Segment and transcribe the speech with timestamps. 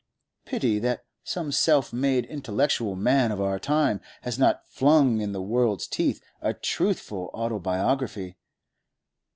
[0.45, 5.43] Pity that some self made intellectual man of our time has not flung in the
[5.43, 8.35] world's teeth a truthful autobiography.